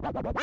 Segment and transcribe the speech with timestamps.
[0.00, 0.38] you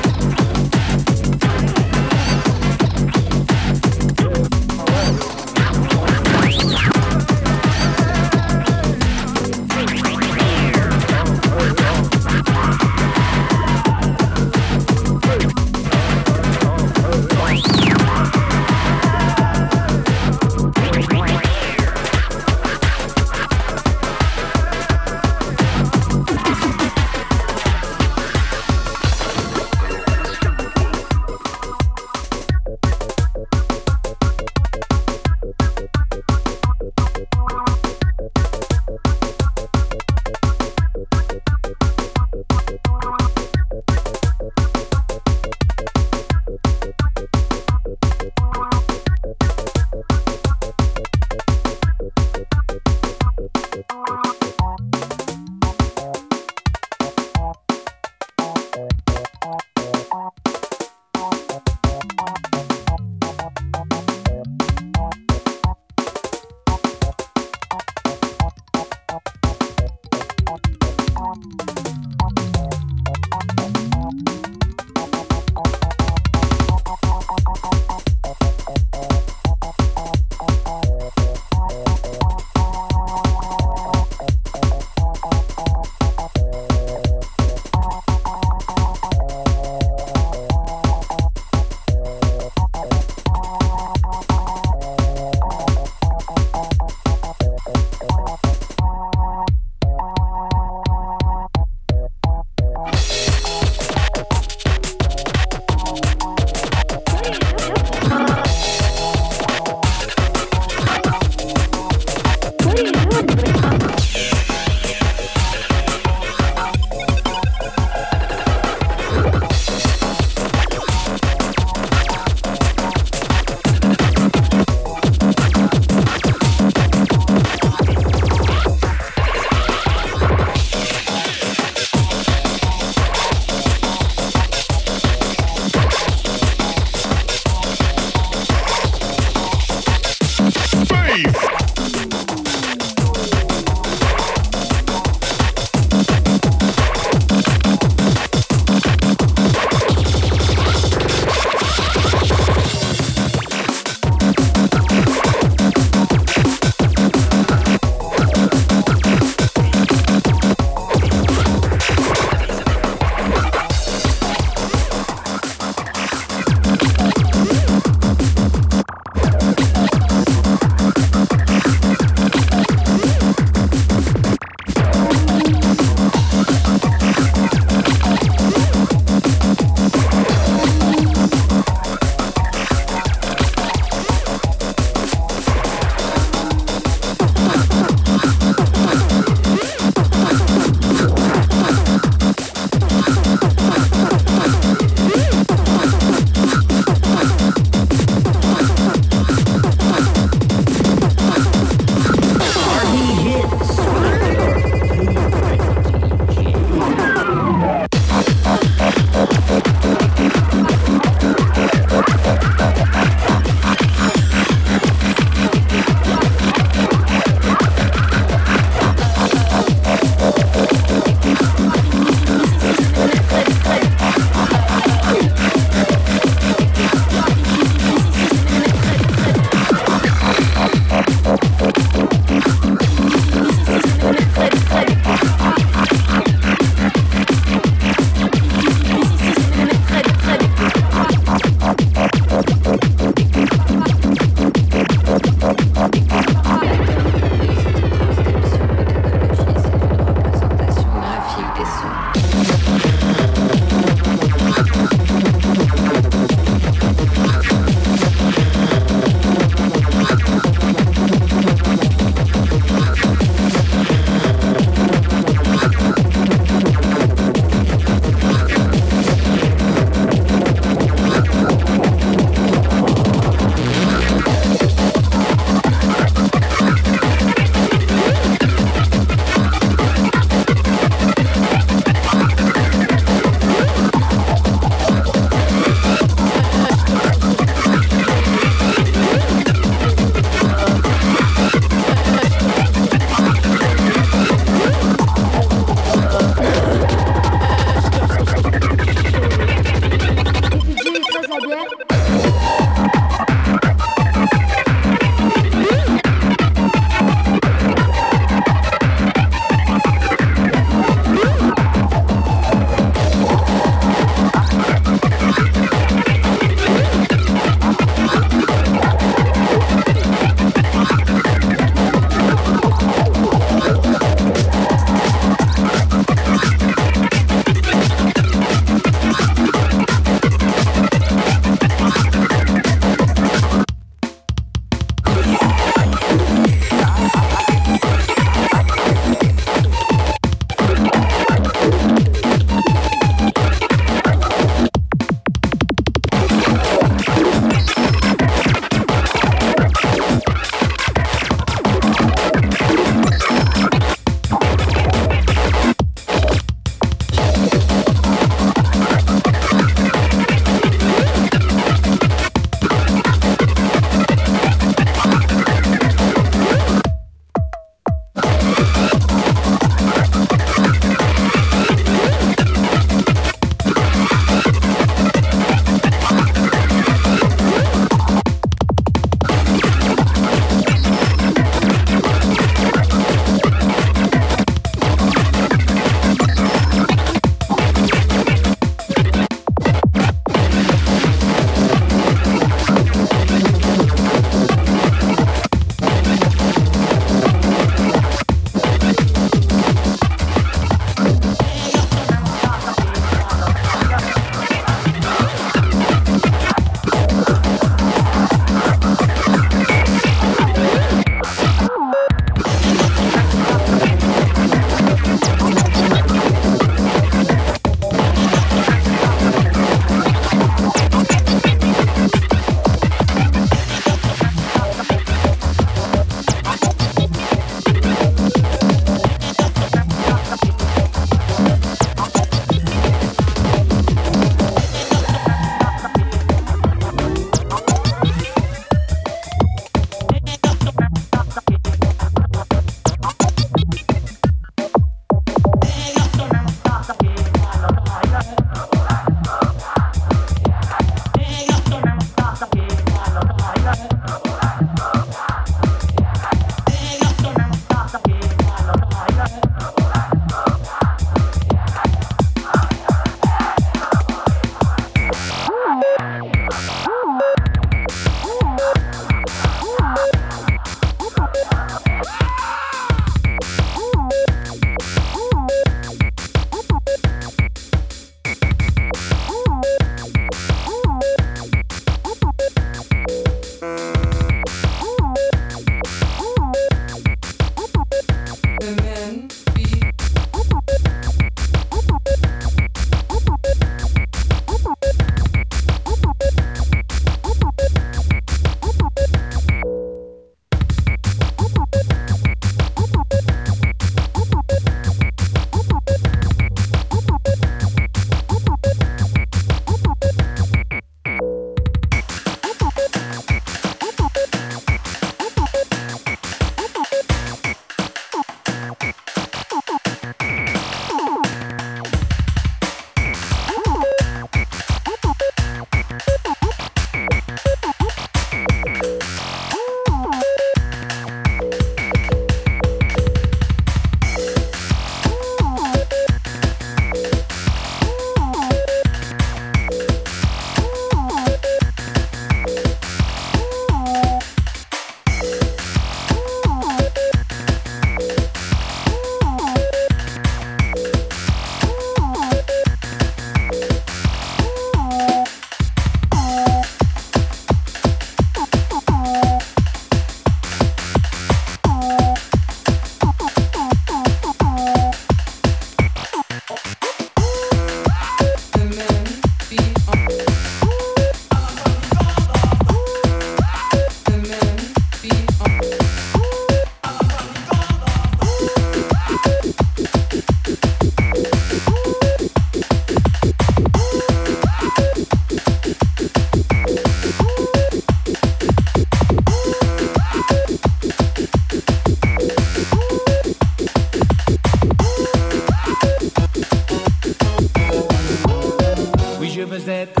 [599.65, 600.00] that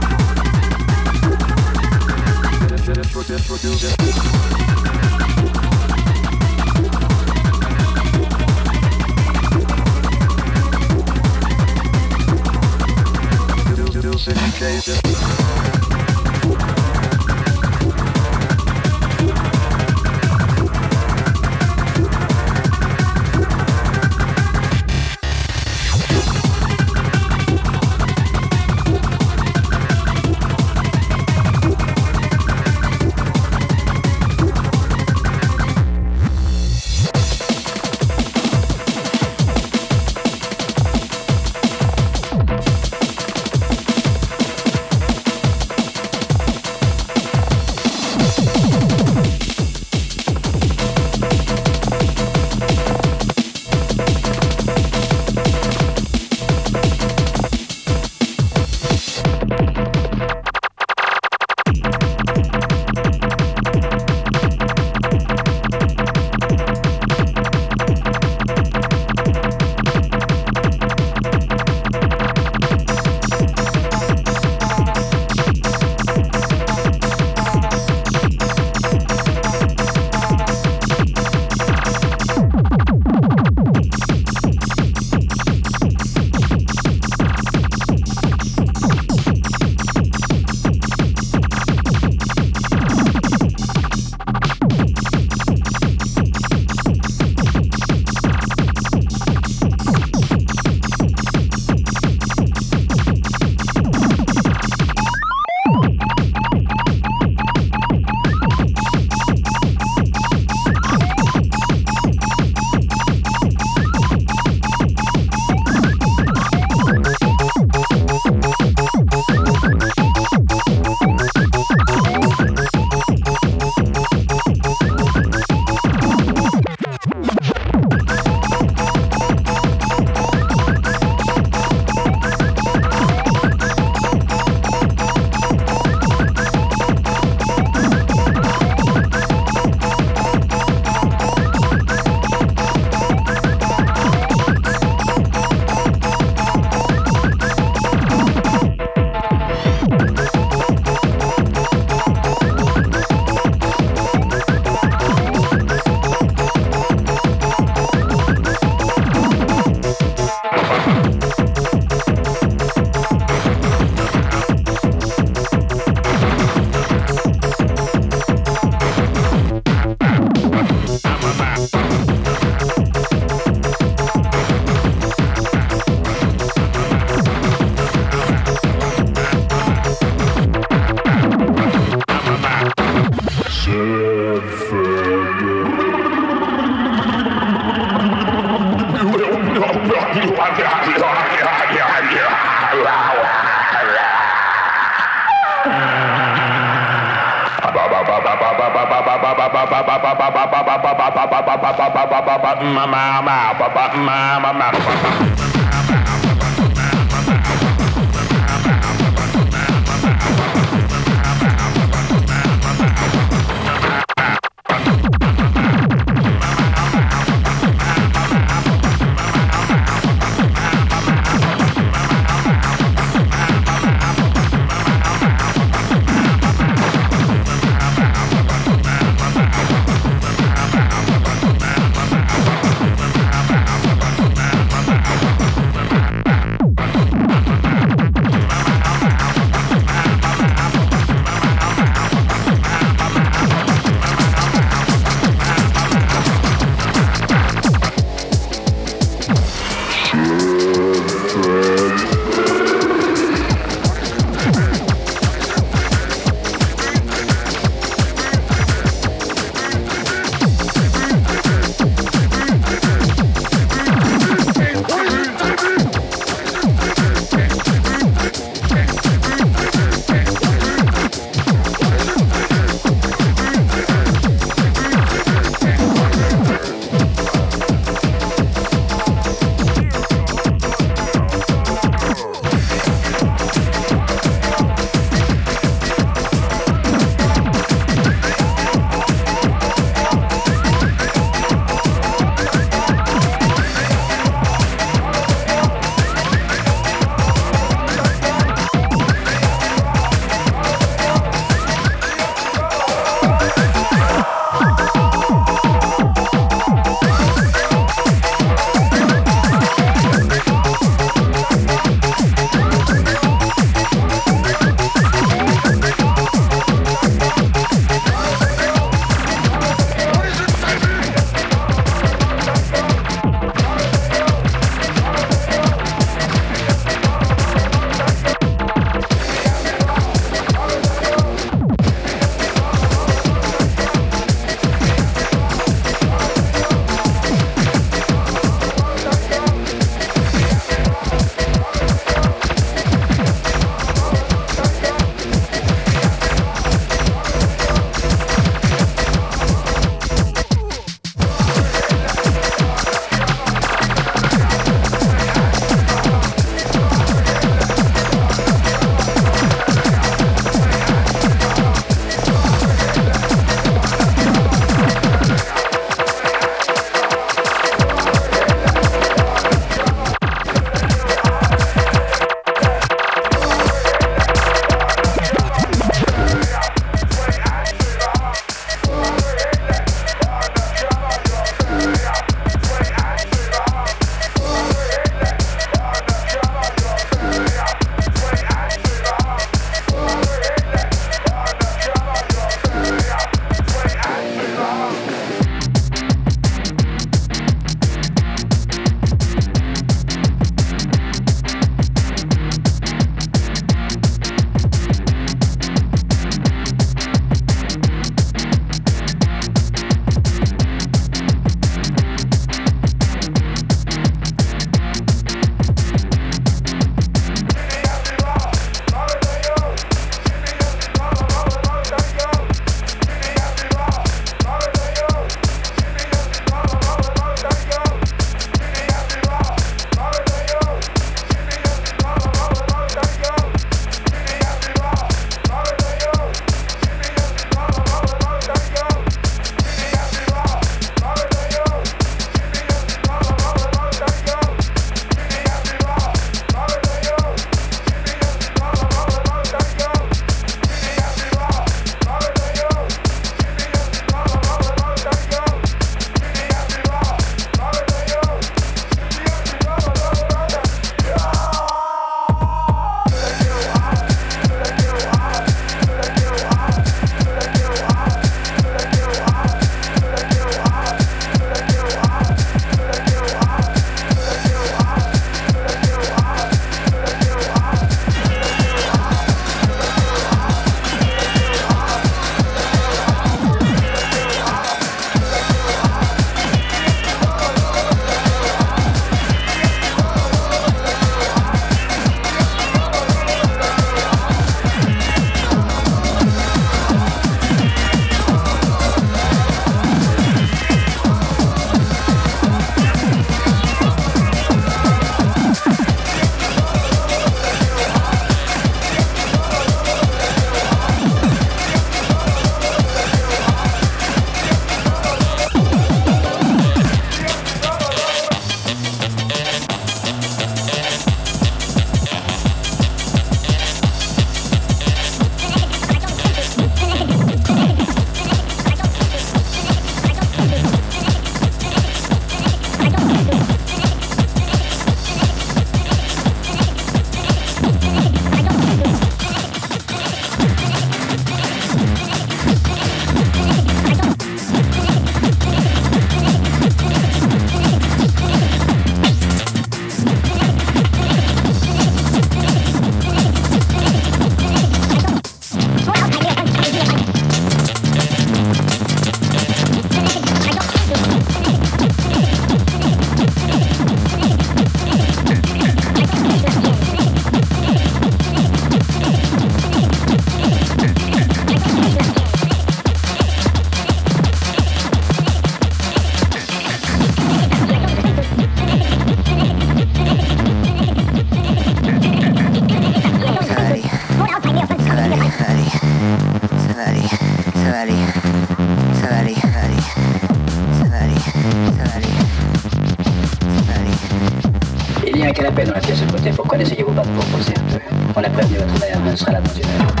[595.99, 596.29] de côté.
[596.31, 597.79] Pourquoi n'essayez-vous pas de vous reposer un peu?
[598.15, 600.00] On a prévenu votre mère, elle sera là dans une heure.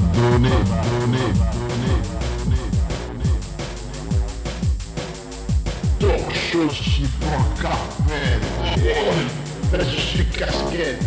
[0.00, 1.94] Mat, on a donné, donné, donné,
[2.38, 2.60] donné,
[3.08, 3.28] donné.
[5.98, 8.46] Torche, chiffon, carpette,
[9.72, 11.04] je suis casquette,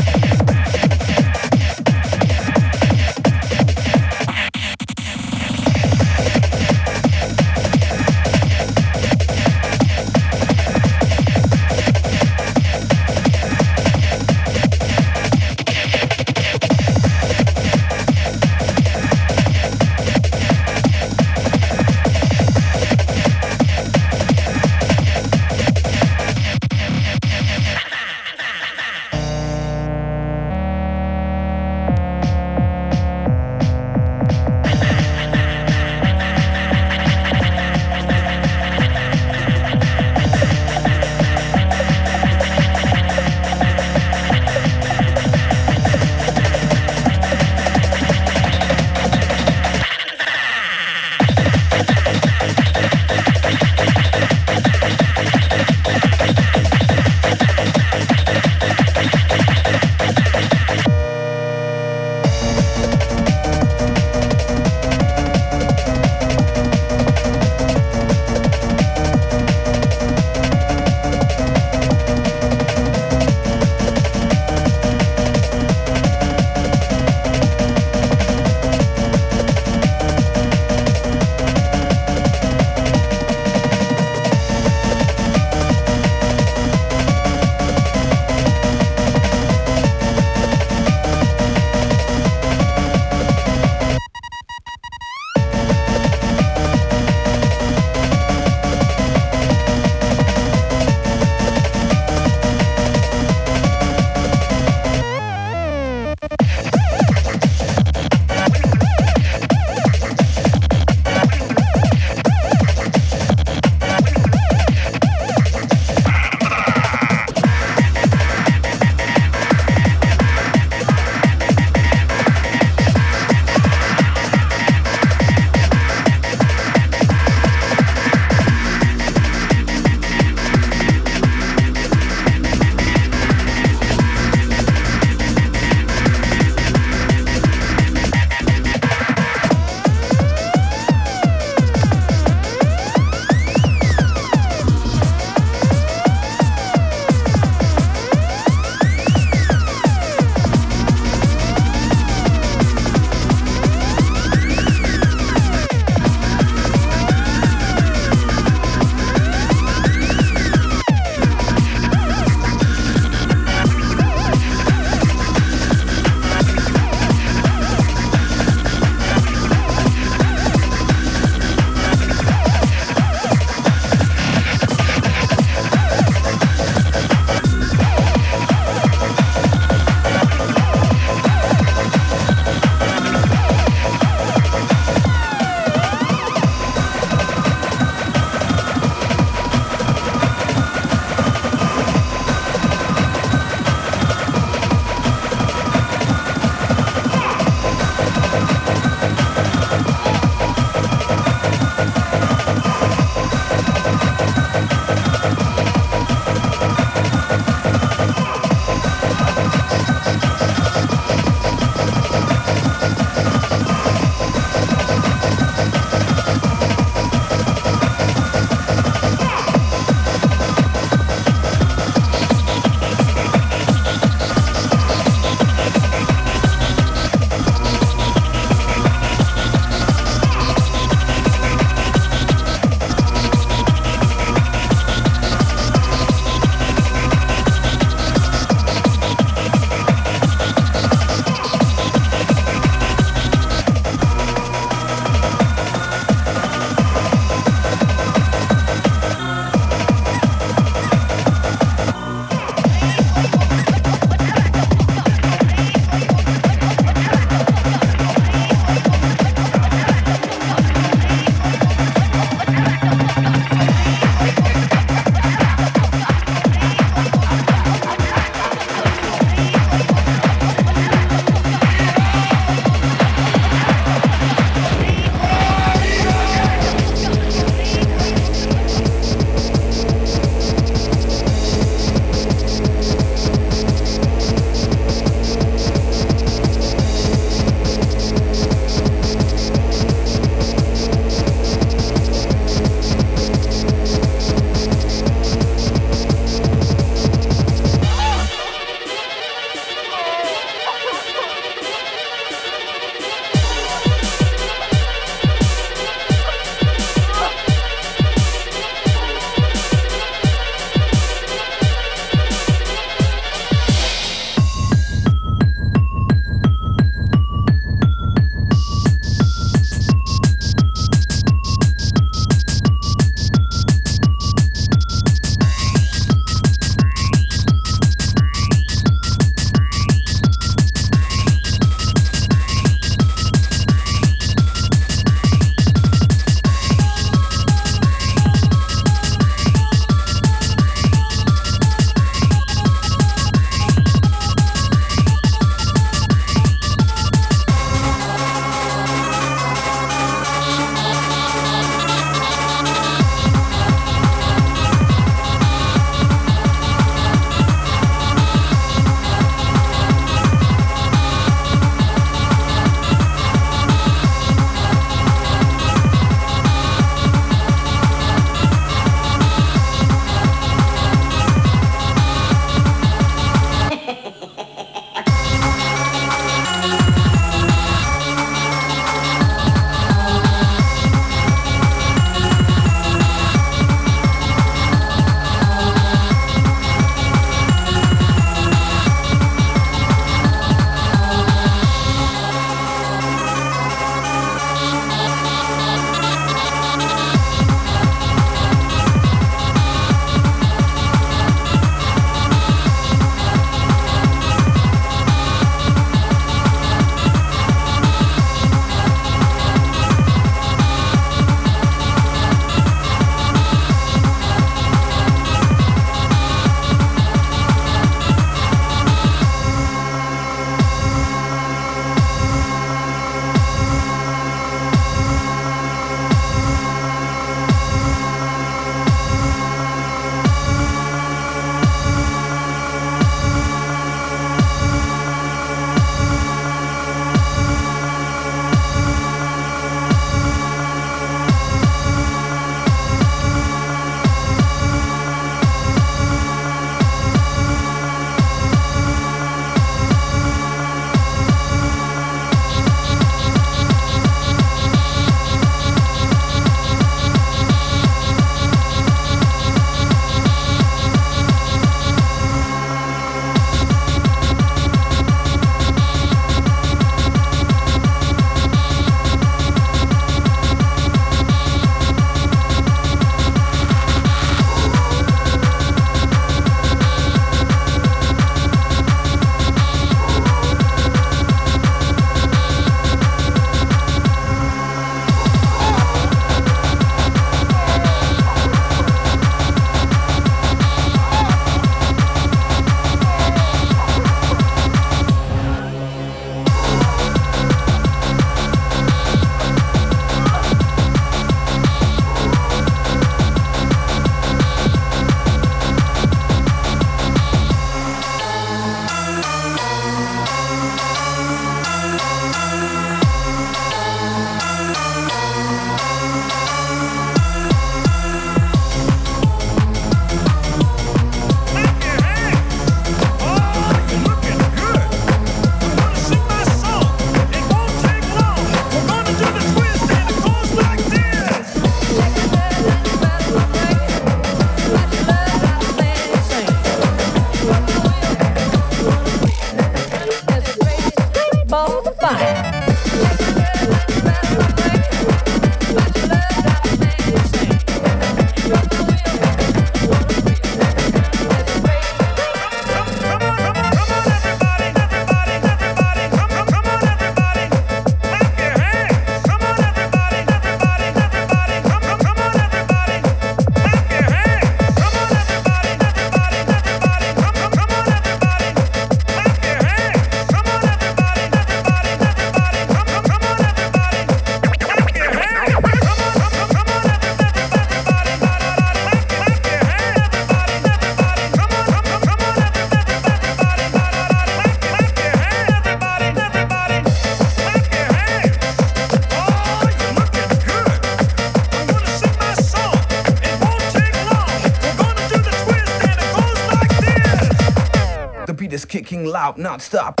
[598.71, 600.00] kicking loud, not stop.